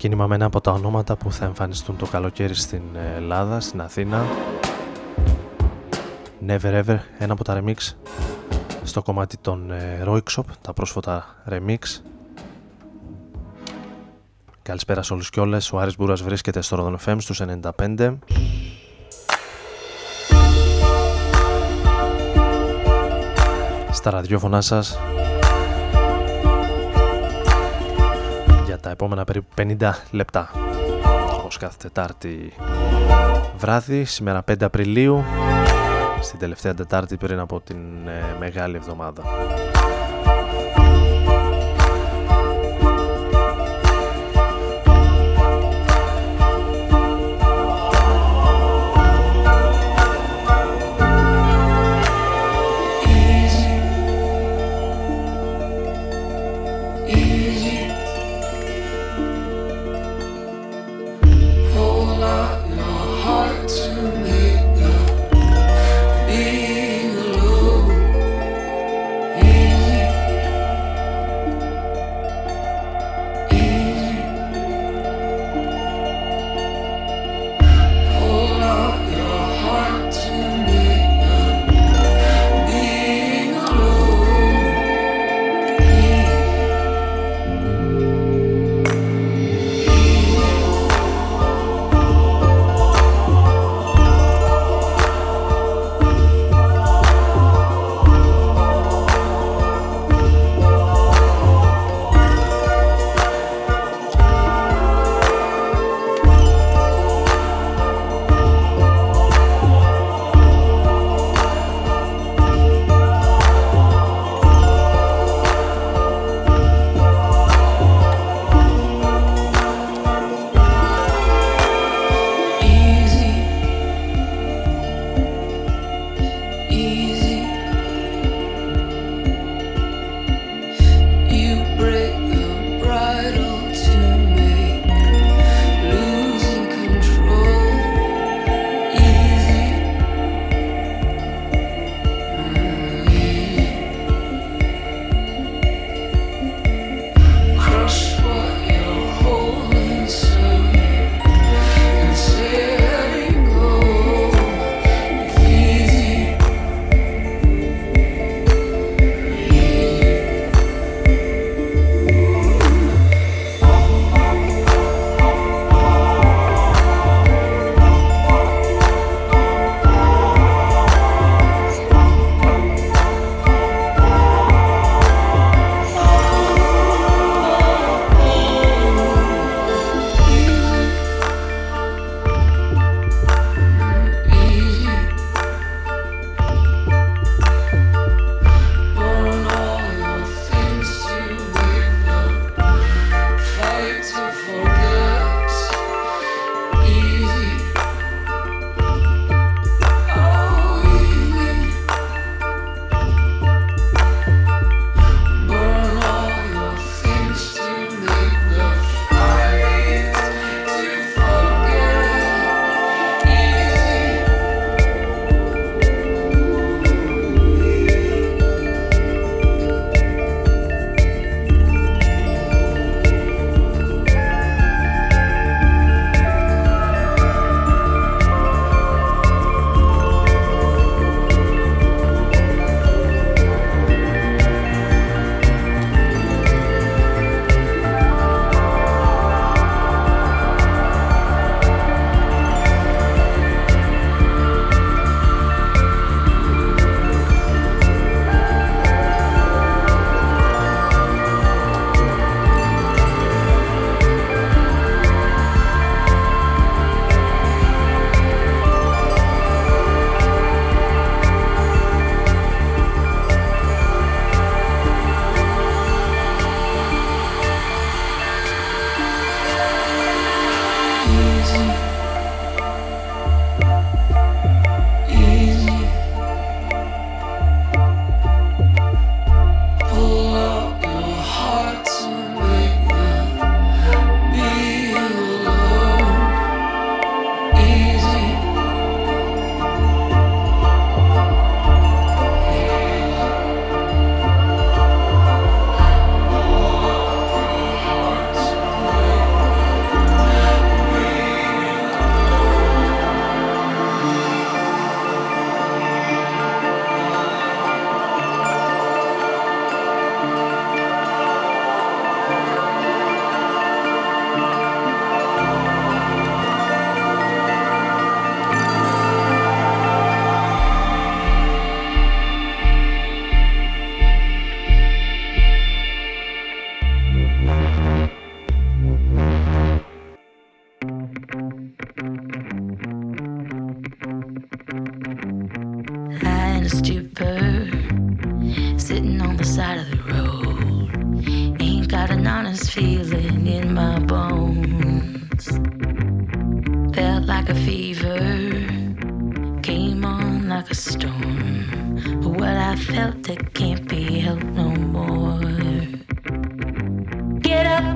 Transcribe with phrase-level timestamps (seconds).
[0.00, 2.82] Ξεκίνημα με ένα από τα ονόματα που θα εμφανιστούν το καλοκαίρι στην
[3.16, 4.24] Ελλάδα, στην Αθήνα.
[6.46, 7.94] Never Ever, ένα από τα remix
[8.82, 11.78] στο κομμάτι των ε, Roixop, τα πρόσφατα remix.
[14.62, 17.42] Καλησπέρα σε όλους και όλες, ο Άρης Μπούρας βρίσκεται στο Rodon FM στους
[17.86, 18.16] 95.
[23.90, 24.98] Στα ραδιόφωνά σας
[28.90, 30.50] τα επόμενα περίπου 50 λεπτά
[31.38, 32.52] όπως κάθε Τετάρτη
[33.56, 35.24] βράδυ, σήμερα 5 Απριλίου
[36.20, 39.22] στην τελευταία Τετάρτη πριν από την ε, Μεγάλη Εβδομάδα.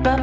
[0.05, 0.13] If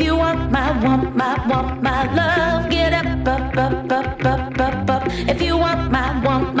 [0.00, 2.68] you want my, want my, want my love.
[2.68, 4.24] Get up, up, up, up,
[4.58, 5.02] up, up.
[5.06, 6.55] If you want my, want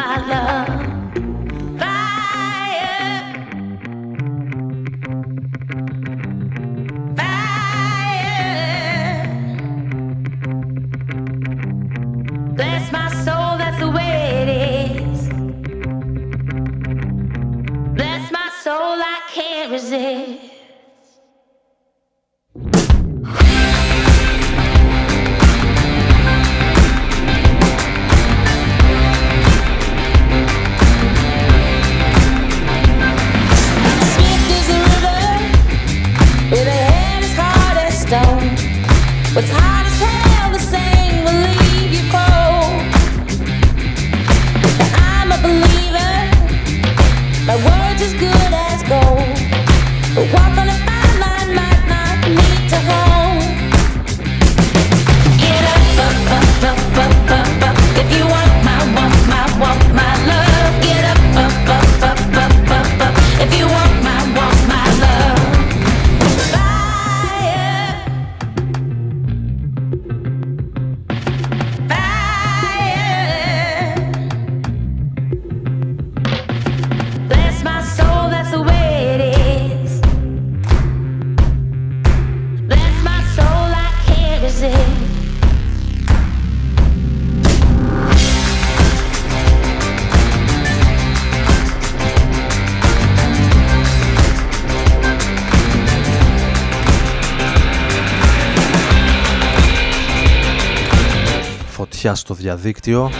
[102.06, 103.10] Φωτιά στο διαδίκτυο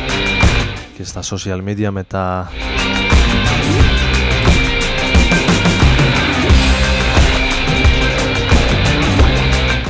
[0.97, 2.51] και στα social media με τα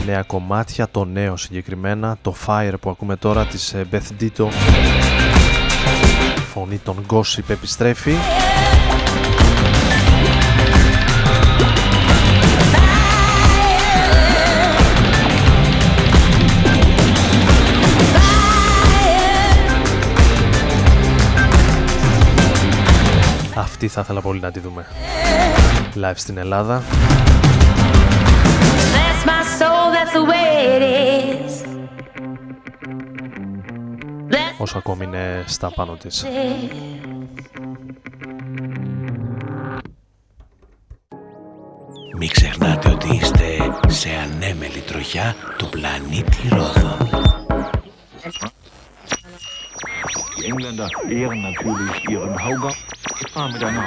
[0.06, 4.46] νέα κομμάτια, το νέο συγκεκριμένα, το Fire που ακούμε τώρα της ε, Beth Ditto.
[6.52, 8.14] Φωνή των Gossip επιστρέφει
[23.76, 24.86] Αυτή θα ήθελα πολύ να τη δούμε
[25.94, 26.82] live στην Ελλάδα
[28.92, 31.52] Bless my soul, that's the way it is.
[34.30, 36.24] Bless όσο ακόμη είναι στα πάνω της.
[36.24, 36.72] it.
[42.18, 43.56] Μην ξεχνάτε ότι είστε
[43.86, 47.08] σε ανέμελη τροχιά του πλανήτη Ρόδων.
[50.38, 52.74] Die Engländer ehren natürlich ihren Hauger.
[53.32, 53.82] Πάμε για να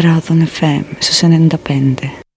[0.00, 2.31] Ράδον FM στους 95.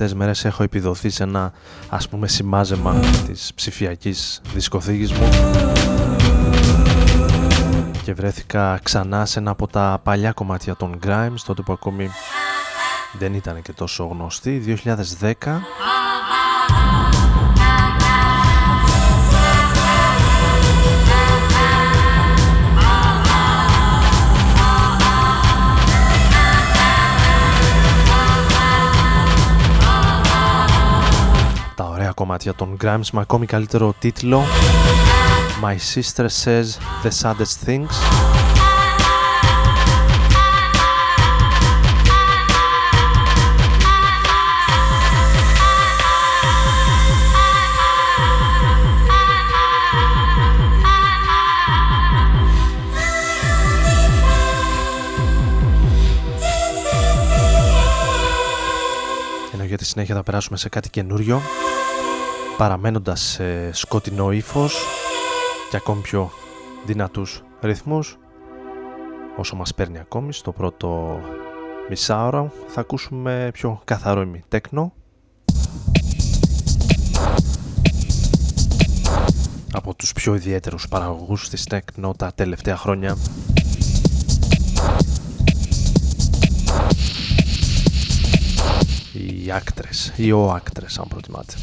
[0.00, 1.52] Τελευταίες μέρες έχω επιδοθεί σε ένα
[1.88, 2.94] ας πούμε σημάζεμα
[3.26, 5.28] της ψηφιακής δισκοθήκης μου.
[8.04, 12.10] Και βρέθηκα ξανά σε ένα από τα παλιά κομμάτια των Grimes τότε που ακόμη
[13.18, 14.80] δεν ήταν και τόσο γνωστή
[15.20, 15.34] 2010
[32.20, 34.42] κομμάτια των Grimes με ακόμη καλύτερο τίτλο.
[35.62, 36.66] My Sister Says
[37.02, 37.94] The Saddest Things.
[59.52, 61.40] Ενώ για τη συνέχεια θα περάσουμε σε κάτι καινούριο
[62.60, 64.76] παραμένοντας σε σκοτεινό ύφος
[65.70, 66.30] και ακόμη πιο
[66.86, 68.18] δυνατούς ρυθμούς
[69.36, 71.20] όσο μας παίρνει ακόμη στο πρώτο
[71.88, 74.92] μισάωρο θα ακούσουμε πιο καθαρό ημι τέκνο
[79.72, 83.16] από τους πιο ιδιαίτερους παραγωγούς της τέκνο τα τελευταία χρόνια.
[89.12, 91.54] Οι άκτρες ή ο άκτρες αν προτιμάτε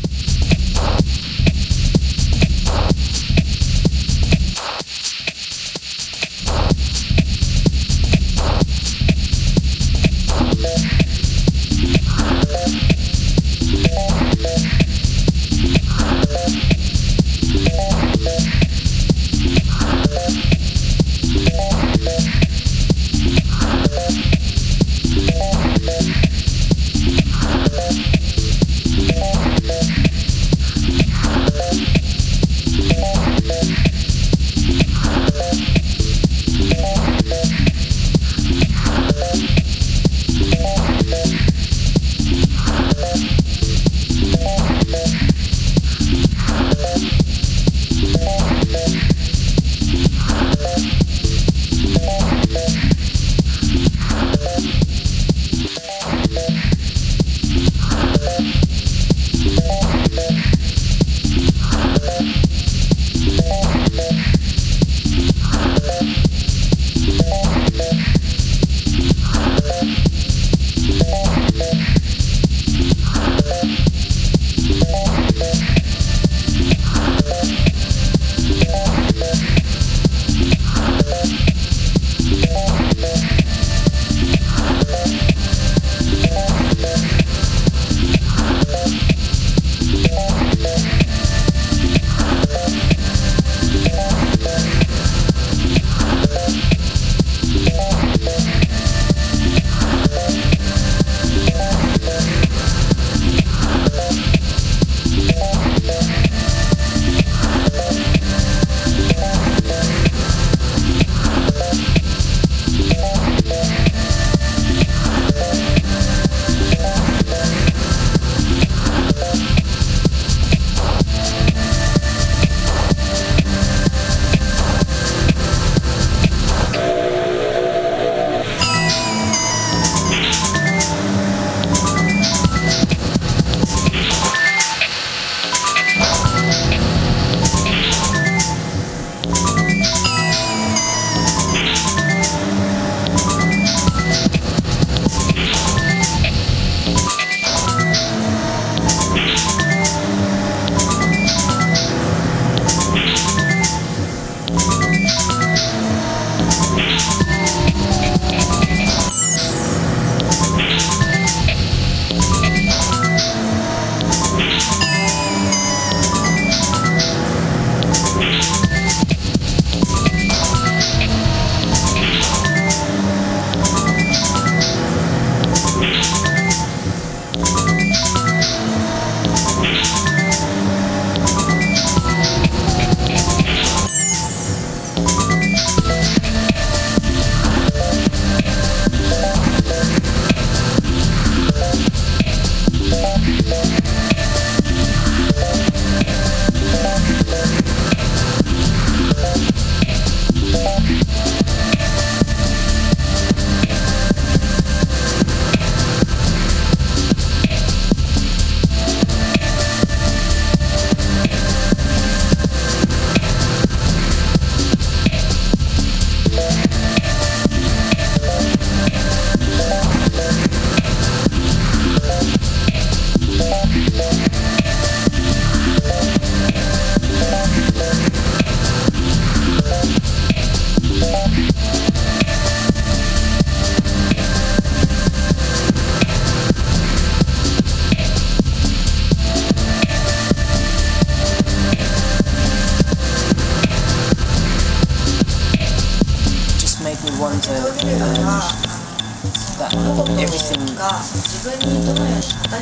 [13.88, 14.17] Thank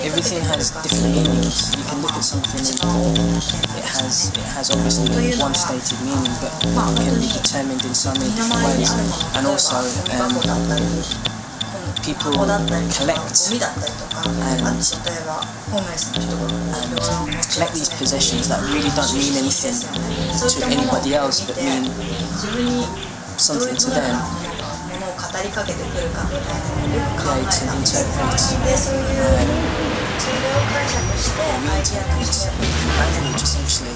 [0.02, 1.76] everything has different meanings.
[1.76, 3.36] You can look at something and
[3.76, 8.14] it has it has obviously one stated meaning, but it can be determined in so
[8.14, 8.92] many different ways.
[9.36, 9.76] And also,
[10.16, 10.32] um,
[12.06, 12.32] people
[12.96, 13.50] collect
[14.24, 14.82] and, and
[17.50, 21.92] collect these possessions that really don't mean anything to anybody else, but mean
[23.38, 24.45] something to them.
[25.36, 29.12] 語りかけてくるかみたいなのを考えたそういう
[31.18, 32.48] してアイデアとし
[33.84, 33.96] て。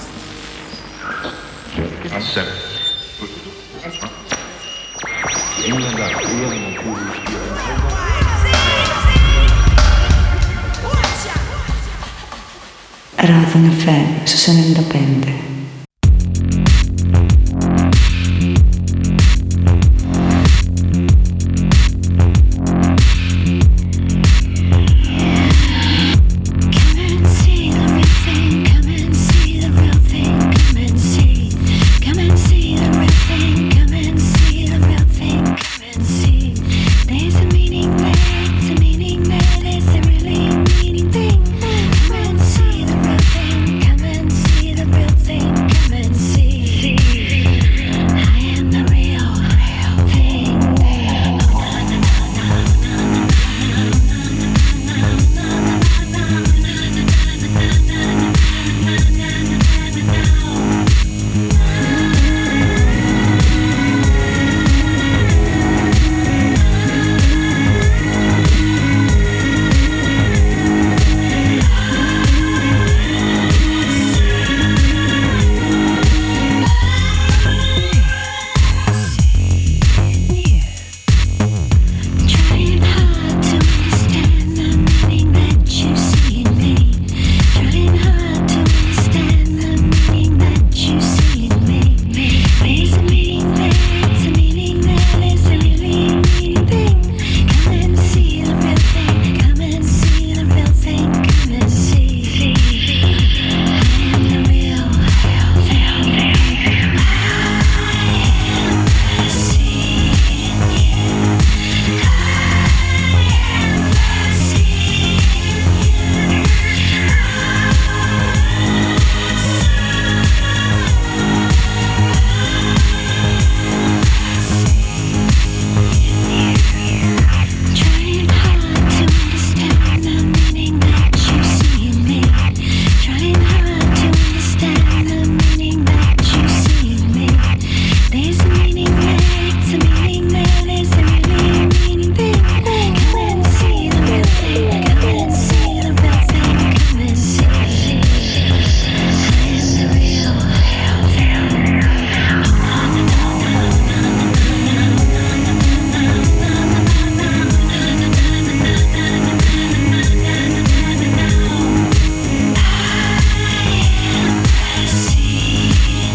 [13.17, 15.48] Radon FM su se ne dopende.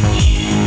[0.03, 0.64] 95.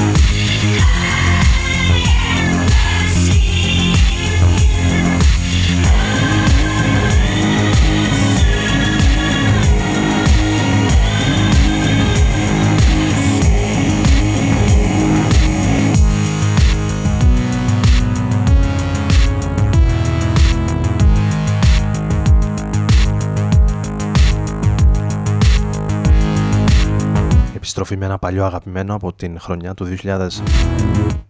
[27.88, 29.97] Επιστροφή με ένα παλιό αγαπημένο από την χρονιά του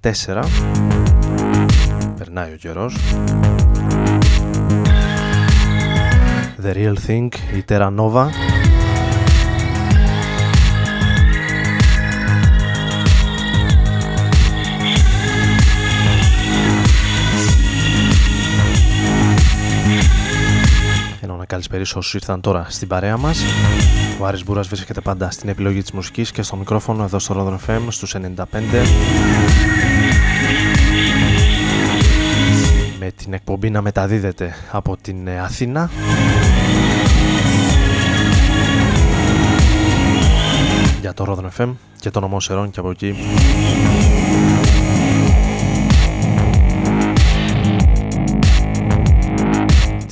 [0.01, 0.43] 2004
[2.17, 2.97] περνάει ο καιρός.
[6.63, 8.46] The Real Thing, η Terra Nova
[21.49, 23.43] Ενώ να καλησπέρισω όσους ήρθαν τώρα στην παρέα μας.
[24.19, 27.69] Ο Άρης Μπούρας βρίσκεται πάντα στην επιλογή της μουσικής και στο μικρόφωνο εδώ στο Rodon
[27.69, 28.43] FM στους 95
[32.99, 35.89] με την εκπομπή να μεταδίδεται από την ε, Αθήνα.
[41.01, 43.15] Για το Rodon FM και το νομό Σερών και από εκεί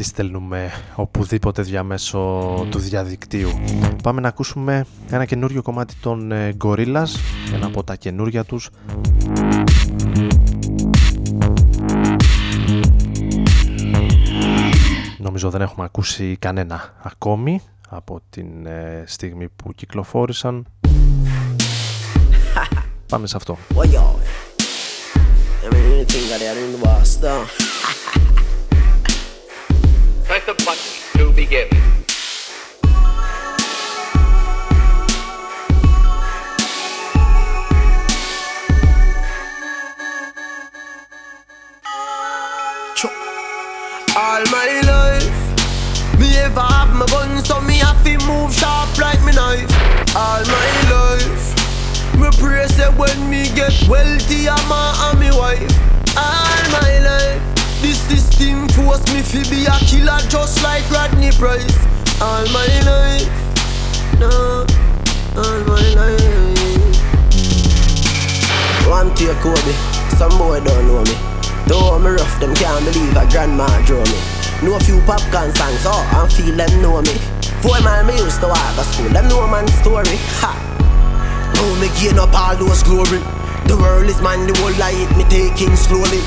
[0.06, 2.20] στέλνουμε οπουδήποτε διαμέσω
[2.70, 3.50] του διαδικτύου.
[4.04, 7.08] Πάμε να ακούσουμε ένα καινούριο κομμάτι των ε, Gorillaz,
[7.54, 8.70] ένα από τα καινούρια τους
[15.36, 20.66] νομίζω δεν έχουμε ακούσει κανένα ακόμη από την ε, στιγμή που κυκλοφόρησαν.
[23.12, 23.58] Πάμε σε αυτό.
[31.36, 31.68] Begin.
[44.18, 49.22] All my life, me ever have my gun, so me have to move sharp like
[49.26, 49.70] me knife.
[50.16, 55.76] All my life, me pray say when me get wealthy, I'm a and me wife.
[56.18, 56.95] All my
[58.76, 61.80] force me to be a killer just like Rodney Price.
[62.20, 63.32] All my life,
[64.20, 64.68] no,
[65.40, 66.76] all my life.
[68.88, 69.74] One take Kobe,
[70.20, 71.16] some boy don't know me.
[71.68, 74.20] Though me rough, them can't believe a grandma draw me.
[74.62, 77.16] Know a few popcorn songs, oh, and feel them know me.
[77.64, 80.20] Four mile me used to walk to school, them know man story.
[80.44, 80.52] Ha!
[81.56, 83.24] Now me gain up all those glory.
[83.68, 86.22] The world is mine, the whole life me taking slowly.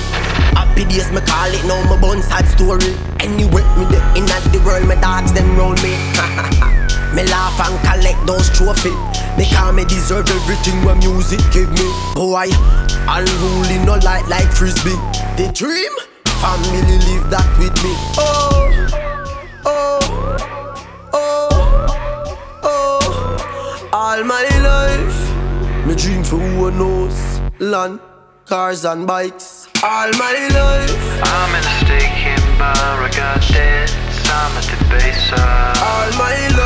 [0.79, 2.95] Happy days me call it, now my bun sad story.
[3.19, 5.91] Anyway, me the in the world, my dogs them round me.
[7.19, 8.95] me laugh and collect those trophies.
[9.37, 11.91] Because me deserve everything what music give me.
[12.15, 12.47] Boy,
[13.11, 14.95] unruly no light like frisbee.
[15.35, 15.91] The dream,
[16.39, 17.93] family live that with me.
[18.15, 18.71] Oh,
[19.67, 19.99] oh,
[21.13, 21.49] oh,
[22.63, 23.91] oh.
[23.93, 27.41] All my life, me dream for who knows.
[27.59, 27.99] Land,
[28.47, 29.58] cars and bikes.
[29.81, 32.75] All my life, I'm in a steak in bar.
[32.75, 34.29] I got debts.
[34.29, 36.58] I'm at the base of all my life.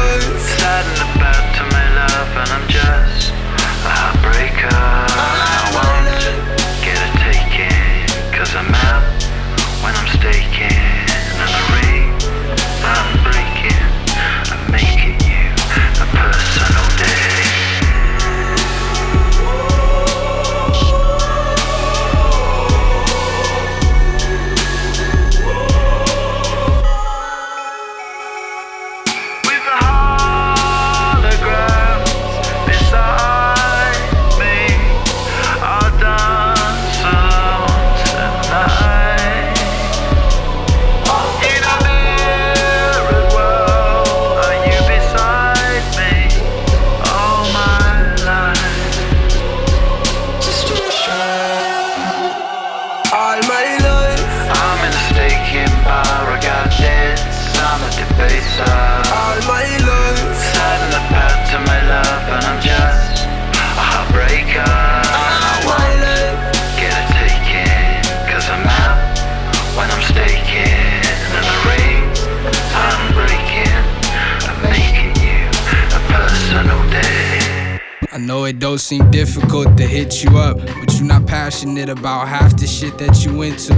[78.73, 82.67] Know it seem difficult to hit you up, but you're not passionate about half the
[82.67, 83.75] shit that you into,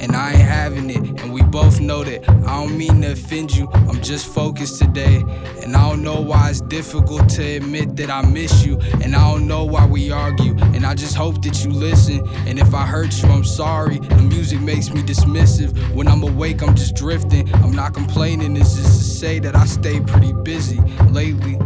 [0.00, 1.20] and I ain't having it.
[1.20, 2.26] And we both know that.
[2.30, 5.22] I don't mean to offend you, I'm just focused today.
[5.62, 9.30] And I don't know why it's difficult to admit that I miss you, and I
[9.30, 10.56] don't know why we argue.
[10.74, 12.26] And I just hope that you listen.
[12.46, 13.98] And if I hurt you, I'm sorry.
[13.98, 15.76] The music makes me dismissive.
[15.94, 17.52] When I'm awake, I'm just drifting.
[17.56, 20.80] I'm not complaining, it's just to say that I stay pretty busy
[21.10, 21.58] lately.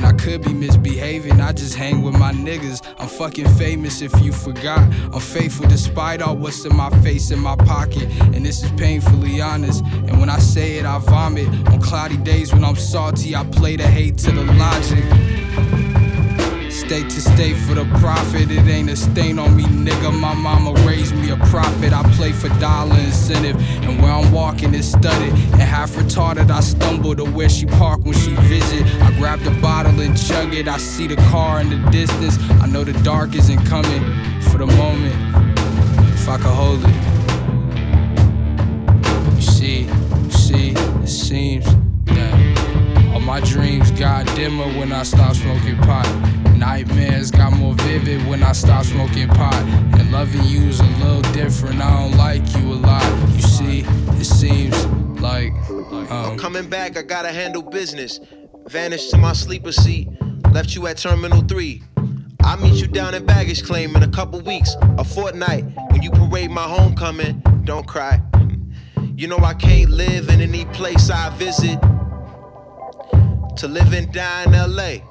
[0.00, 2.80] And I could be misbehaving, I just hang with my niggas.
[2.98, 4.78] I'm fucking famous if you forgot.
[5.12, 8.04] I'm faithful despite all what's in my face and my pocket.
[8.34, 9.84] And this is painfully honest.
[9.84, 11.48] And when I say it, I vomit.
[11.68, 15.99] On cloudy days when I'm salty, I play the hate to the logic.
[16.90, 20.12] State to state for the profit, it ain't a stain on me, nigga.
[20.12, 21.92] My mama raised me a prophet.
[21.92, 25.32] I play for dollar incentive, and where I'm walking is studded.
[25.32, 28.84] And half retarded, I stumble to where she parked when she visit.
[29.02, 30.66] I grab the bottle and chug it.
[30.66, 32.36] I see the car in the distance.
[32.60, 34.02] I know the dark isn't coming
[34.50, 35.14] for the moment.
[36.14, 36.94] If I could hold it,
[39.36, 41.66] you see, you see, it seems
[42.06, 46.39] that all my dreams got dimmer when I stopped smoking pot.
[46.60, 49.54] Nightmares got more vivid when I stopped smoking pot.
[49.98, 51.80] And loving you's a little different.
[51.80, 53.02] I don't like you a lot.
[53.30, 54.84] You see, it seems
[55.22, 58.20] like um, I'm coming back, I gotta handle business.
[58.66, 60.10] Vanished to my sleeper seat,
[60.52, 61.82] left you at Terminal 3.
[62.42, 65.64] I'll meet you down in baggage claim in a couple weeks, a fortnight.
[65.92, 68.20] When you parade my homecoming, don't cry.
[69.16, 71.80] You know I can't live in any place I visit.
[73.56, 75.09] To live and die in LA.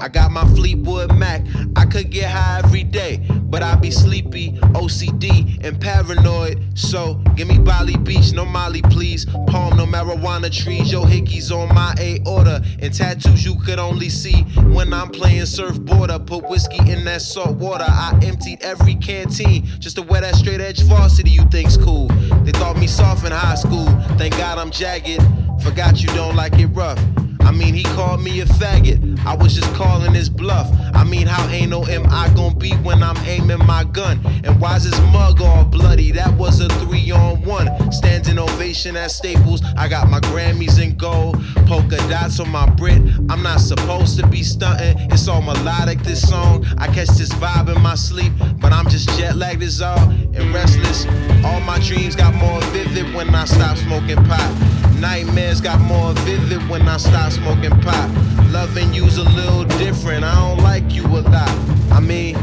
[0.00, 1.42] I got my Fleetwood Mac.
[1.76, 6.62] I could get high every day, but I be sleepy, OCD, and paranoid.
[6.74, 9.24] So give me Bali Beach, no Molly, please.
[9.24, 10.92] Palm, no marijuana trees.
[10.92, 16.24] Yo, hickeys on my aorta, and tattoos you could only see when I'm playing surfboarder.
[16.26, 17.86] Put whiskey in that salt water.
[17.86, 22.08] I emptied every canteen just to wear that straight edge varsity you think's cool.
[22.44, 23.86] They thought me soft in high school.
[24.16, 25.22] Thank God I'm jagged.
[25.62, 26.98] Forgot you don't like it rough.
[27.40, 29.24] I mean, he called me a faggot.
[29.24, 30.70] I was just calling his bluff.
[30.94, 34.20] I mean, how ain't no am I gonna be when I'm aiming my gun?
[34.44, 36.12] And why's his mug all bloody?
[36.12, 37.68] That was a three on one.
[37.92, 39.62] Standing ovation at Staples.
[39.76, 41.42] I got my Grammys in gold.
[41.66, 43.00] Polka dots on my Brit.
[43.28, 44.96] I'm not supposed to be stunting.
[45.10, 46.64] It's all melodic, this song.
[46.78, 50.54] I catch this vibe in my sleep, but I'm just jet lagged as all and
[50.54, 51.06] restless.
[51.44, 54.87] All my dreams got more vivid when I stop smoking pot.
[55.00, 58.10] Nightmares got more vivid when I stop smoking pot.
[58.50, 60.24] Loving you's a little different.
[60.24, 61.48] I don't like you a lot.
[61.92, 62.34] I mean,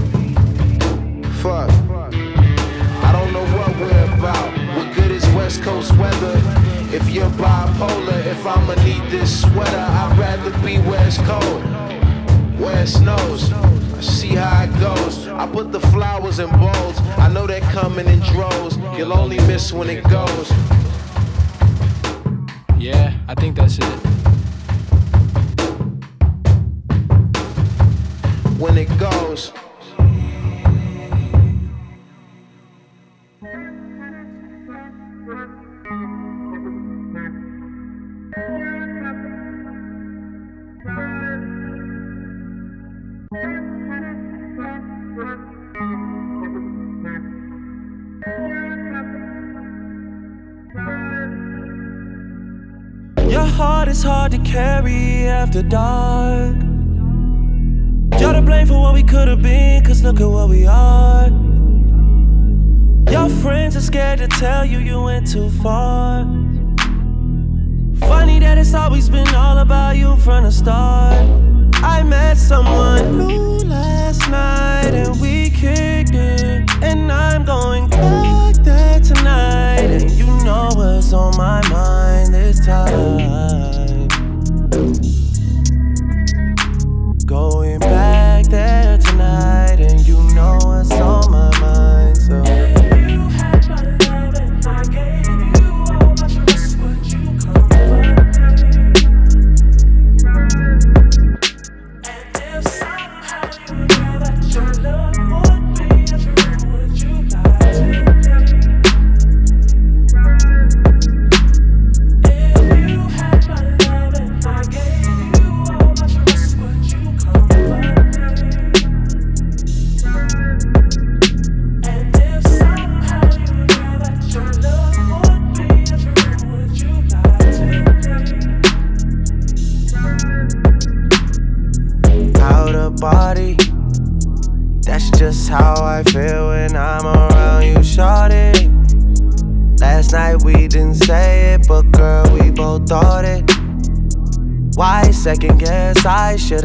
[1.42, 1.70] fuck.
[1.70, 4.52] I don't know what we're about.
[4.78, 6.42] What good is West Coast weather?
[6.94, 11.62] If you're bipolar, if I'ma need this sweater, I'd rather be West cold,
[12.58, 13.52] Where it snows.
[13.52, 15.28] I see how it goes.
[15.28, 16.98] I put the flowers in bowls.
[17.18, 18.78] I know they're coming in droves.
[18.98, 20.52] You'll only miss when it goes.
[22.78, 23.86] Yeah, I think that's it.
[28.60, 29.52] When it goes.
[53.56, 56.58] Heart is hard to carry after dark.
[58.20, 61.30] You're to blame for what we could have been, cause look at what we are.
[63.10, 66.26] Your friends are scared to tell you you went too far.
[68.10, 71.45] Funny that it's always been all about you from the start.
[71.86, 76.70] I met someone new last night and we kicked it.
[76.82, 79.90] And I'm going back there tonight.
[79.98, 83.75] And you know what's on my mind this time.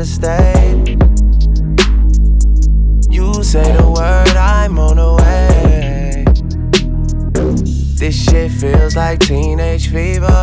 [0.01, 0.89] Should've stayed?
[3.11, 6.25] You say the word, I'm on the way.
[7.99, 10.43] This shit feels like teenage fever.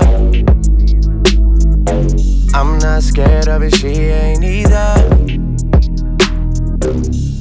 [2.53, 4.95] I'm not scared of it, she ain't either.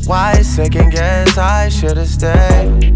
[0.06, 2.94] Why second guess I should've stayed?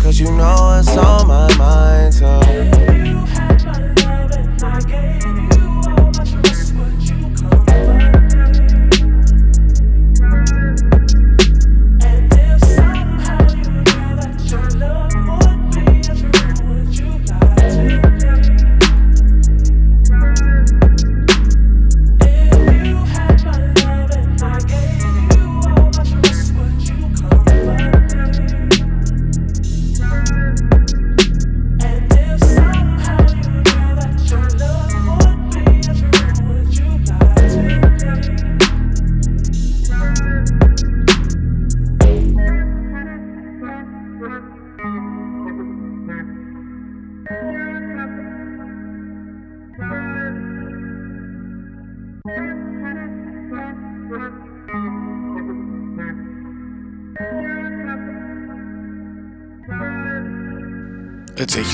[0.00, 2.93] Cause you know it's on my mind, so.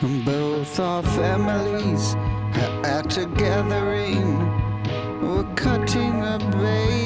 [0.00, 4.38] Both our families are at a gathering.
[5.20, 6.97] We're cutting a baby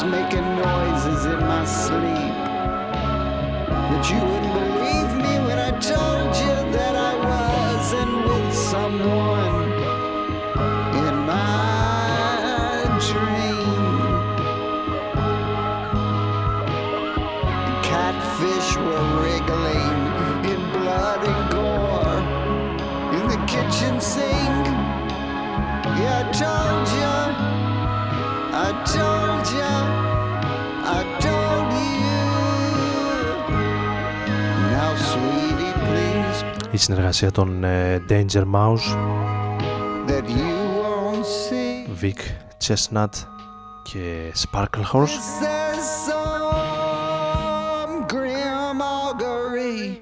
[0.00, 2.34] making noises in my sleep,
[3.72, 6.21] but you wouldn't believe me when I told
[36.82, 38.88] συνεργασία των ε, Danger Mouse,
[40.06, 40.52] that you
[40.82, 42.02] won't see.
[42.02, 42.20] Vic
[42.66, 43.08] Chestnut
[43.82, 45.16] και Sparkle Horse.
[45.42, 46.46] There's some
[48.06, 49.98] grim augury.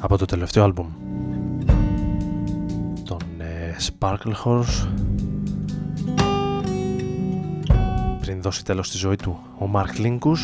[0.00, 0.88] από το τελευταίο άλμπουμ
[3.04, 4.88] των ε, Sparkle Horse
[8.20, 10.38] πριν δώσει τέλος στη ζωή του ο Mark Linkus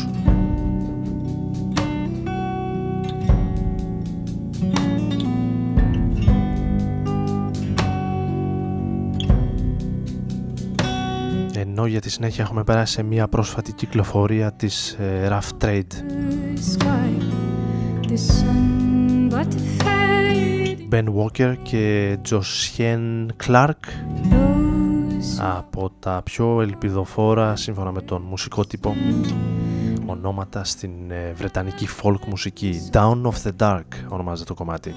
[11.81, 15.87] ενώ για τη συνέχεια έχουμε περάσει σε μια πρόσφατη κυκλοφορία της ε, Rough Trade.
[20.91, 23.83] Ben Walker και Josien Clark
[25.39, 28.95] από τα πιο ελπιδοφόρα σύμφωνα με τον μουσικό τύπο
[30.05, 32.89] ονόματα στην ε, βρετανική folk μουσική.
[32.91, 34.93] Down of the Dark ονομάζεται το κομμάτι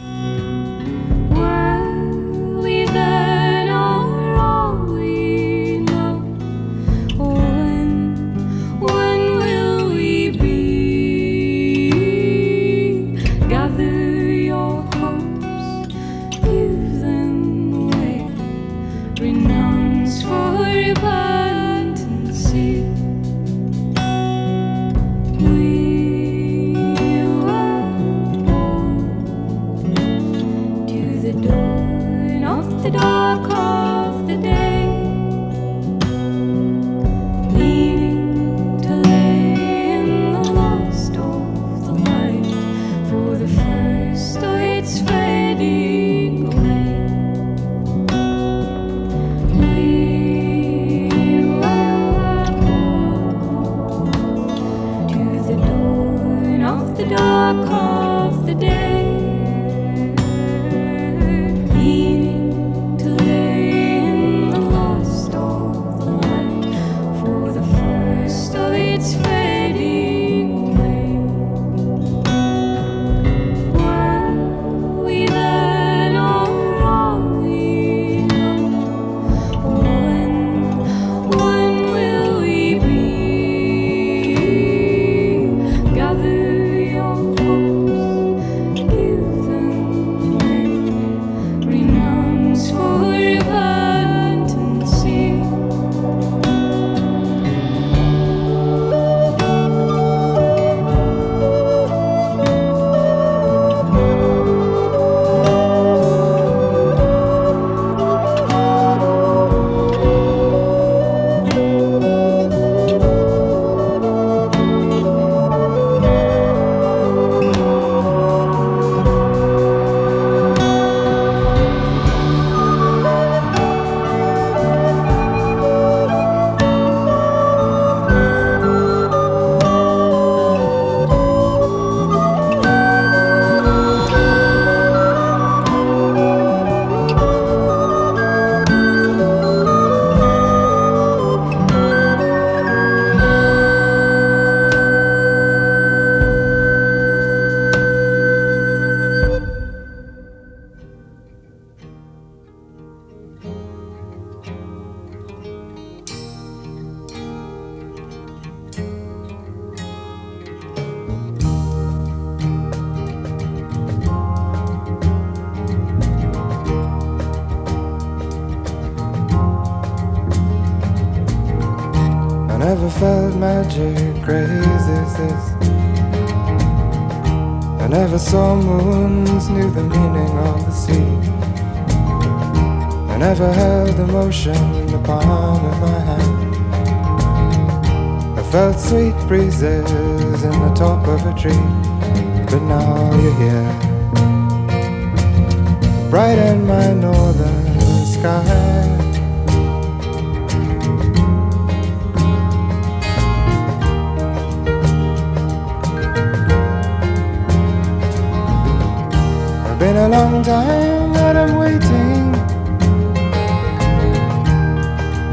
[210.45, 212.35] time that I'm waiting.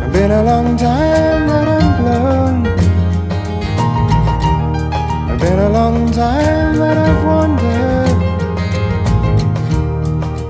[0.01, 2.65] It's been a long time that I'm blown.
[5.29, 8.17] It's been a long time that I've wandered.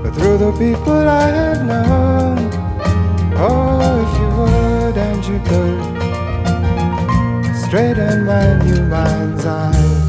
[0.03, 2.37] But through the people I have known.
[3.37, 5.81] Oh, if you would and you could.
[7.65, 10.00] Straighten my new mind's eye.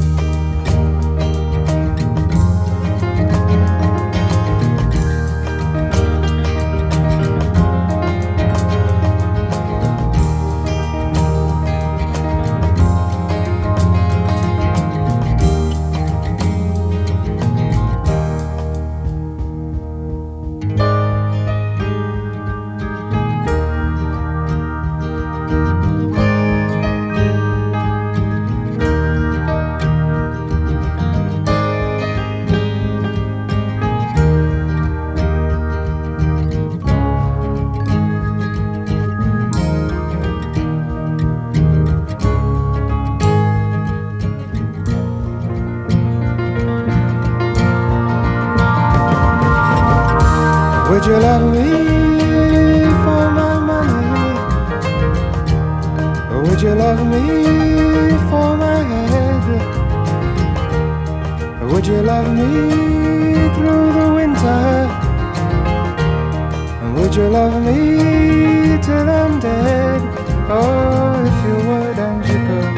[69.03, 70.01] Till I'm dead?
[70.49, 72.75] Oh, if you would and you could,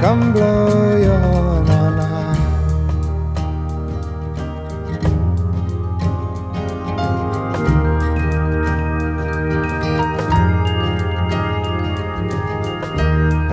[0.00, 2.38] come blow your horn on high.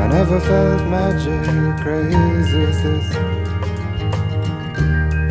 [0.04, 3.08] I never felt magic crazy as this.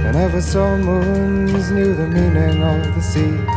[0.04, 3.55] I never saw moons, knew the meaning of the sea.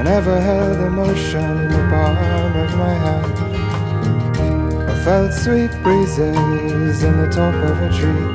[0.00, 2.16] I never held emotion in the palm
[2.64, 3.36] of my hand.
[4.92, 8.26] I felt sweet breezes in the top of a tree,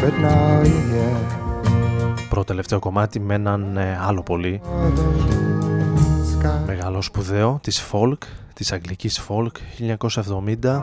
[0.00, 1.36] but now you're here.
[2.28, 4.60] Πρώτο τελευταίο κομμάτι με έναν ε, άλλο πολύ
[6.66, 8.18] μεγάλο σπουδαίο της folk,
[8.54, 9.52] της αγγλικής folk
[10.22, 10.82] 1970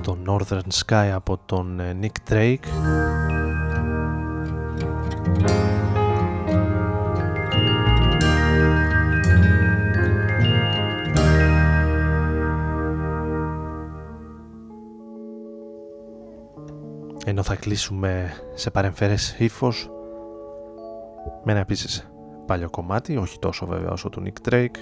[0.00, 3.11] το Northern Sky από τον ε, Nick Drake
[17.54, 19.90] θα κλείσουμε σε παρεμφερές ύφος
[21.44, 22.10] με ένα επίσης
[22.46, 24.76] παλιό κομμάτι, όχι τόσο βέβαια όσο του Nick Drake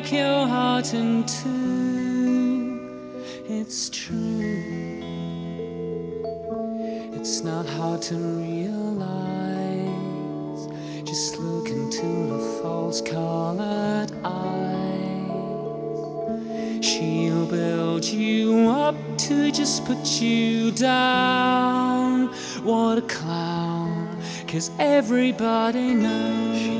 [0.00, 2.80] break your heart in two.
[3.48, 5.02] It's true.
[7.12, 8.68] It's not hard to realize.
[11.06, 15.30] Just look into the false colored eyes.
[16.84, 22.28] She'll build you up to just put you down.
[22.62, 26.79] What a clown, cause everybody knows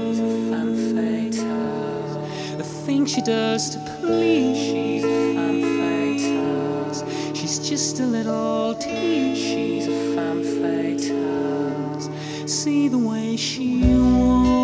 [2.91, 7.35] She does to please, she's a femme fatale.
[7.35, 12.01] She's just a little tease, she's a femme fatale.
[12.49, 14.59] See the way she walks,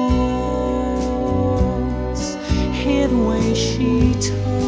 [2.72, 4.65] hear the way she talks.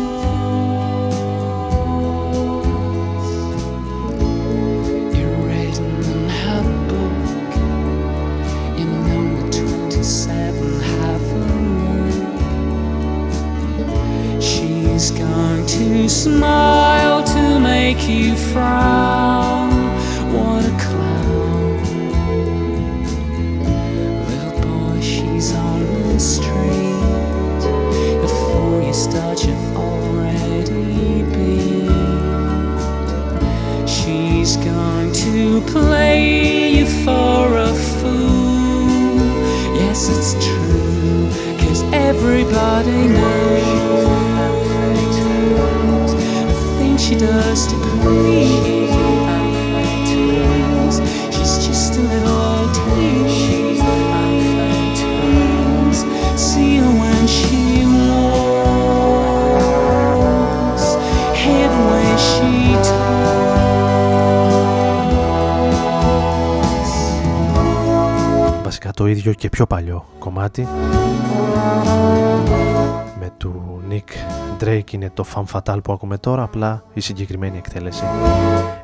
[16.18, 16.57] Smile
[69.08, 70.68] ίδιο και πιο παλιό κομμάτι.
[73.20, 78.04] Με του Nick Drake είναι το Fan Fatal που ακούμε τώρα απλά η συγκεκριμένη εκτέλεση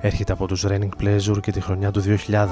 [0.01, 2.47] έρχεται από τους Raining Pleasure και τη χρονιά του 2000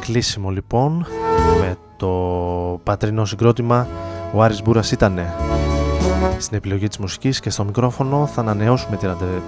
[0.00, 1.06] Κλείσιμο λοιπόν
[1.60, 2.10] με το
[2.82, 3.86] πατρινό συγκρότημα
[4.32, 5.34] ο Άρης Μπούρας ήτανε
[6.38, 8.98] στην επιλογή της μουσικής και στο μικρόφωνο θα ανανεώσουμε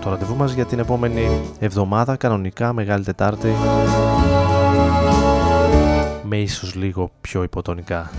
[0.00, 1.28] το ραντεβού μας για την επόμενη
[1.58, 3.48] εβδομάδα κανονικά Μεγάλη Τετάρτη
[6.26, 8.10] με ίσως λίγο πιο υποτονικά